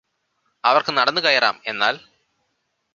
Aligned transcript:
അവർക്ക് 0.63 0.91
നടന്നു 0.97 1.21
കയറാം 1.21 1.61
എന്നാല് 1.65 1.99